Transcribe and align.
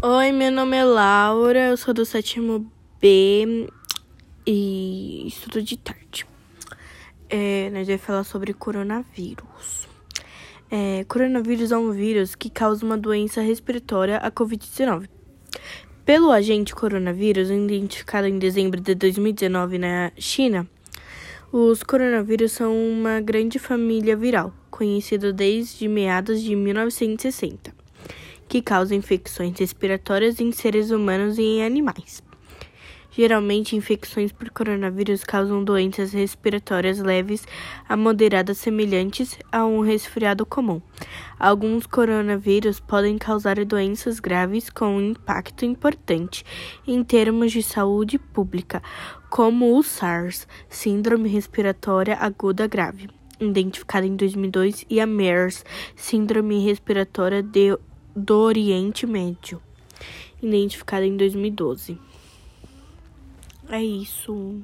Oi, 0.00 0.30
meu 0.30 0.52
nome 0.52 0.76
é 0.76 0.84
Laura, 0.84 1.70
eu 1.70 1.76
sou 1.76 1.92
do 1.92 2.06
sétimo 2.06 2.70
B 3.00 3.68
e 4.46 5.26
estudo 5.26 5.60
de 5.60 5.76
tarde. 5.76 6.24
É, 7.28 7.68
nós 7.70 7.84
vamos 7.84 8.02
falar 8.02 8.22
sobre 8.22 8.54
coronavírus. 8.54 9.88
É, 10.70 11.02
coronavírus 11.02 11.72
é 11.72 11.76
um 11.76 11.90
vírus 11.90 12.36
que 12.36 12.48
causa 12.48 12.86
uma 12.86 12.96
doença 12.96 13.40
respiratória, 13.40 14.18
a 14.18 14.30
Covid-19. 14.30 15.08
Pelo 16.04 16.30
agente 16.30 16.76
coronavírus, 16.76 17.50
identificado 17.50 18.28
em 18.28 18.38
dezembro 18.38 18.80
de 18.80 18.94
2019 18.94 19.78
na 19.78 20.12
China, 20.16 20.64
os 21.50 21.82
coronavírus 21.82 22.52
são 22.52 22.72
uma 22.72 23.20
grande 23.20 23.58
família 23.58 24.16
viral, 24.16 24.54
conhecida 24.70 25.32
desde 25.32 25.88
meados 25.88 26.40
de 26.40 26.54
1960 26.54 27.77
que 28.48 28.62
causa 28.62 28.94
infecções 28.94 29.58
respiratórias 29.58 30.40
em 30.40 30.50
seres 30.50 30.90
humanos 30.90 31.38
e 31.38 31.42
em 31.42 31.64
animais. 31.64 32.22
Geralmente, 33.18 33.74
infecções 33.74 34.30
por 34.30 34.48
coronavírus 34.48 35.24
causam 35.24 35.64
doenças 35.64 36.12
respiratórias 36.12 37.00
leves 37.00 37.44
a 37.88 37.96
moderadas 37.96 38.58
semelhantes 38.58 39.36
a 39.50 39.66
um 39.66 39.80
resfriado 39.80 40.46
comum. 40.46 40.80
Alguns 41.36 41.84
coronavírus 41.84 42.78
podem 42.78 43.18
causar 43.18 43.64
doenças 43.64 44.20
graves 44.20 44.70
com 44.70 44.98
um 44.98 45.00
impacto 45.00 45.64
importante 45.64 46.44
em 46.86 47.02
termos 47.02 47.50
de 47.50 47.60
saúde 47.60 48.20
pública, 48.20 48.80
como 49.28 49.76
o 49.76 49.82
SARS, 49.82 50.46
Síndrome 50.68 51.28
Respiratória 51.28 52.16
Aguda 52.20 52.68
Grave, 52.68 53.10
identificada 53.40 54.06
em 54.06 54.14
2002, 54.14 54.86
e 54.88 55.00
a 55.00 55.06
MERS, 55.06 55.64
Síndrome 55.96 56.64
Respiratória 56.64 57.42
de 57.42 57.76
do 58.18 58.36
Oriente 58.38 59.06
Médio, 59.06 59.62
identificada 60.42 61.06
em 61.06 61.16
2012. 61.16 61.98
É 63.68 63.82
isso. 63.82 64.60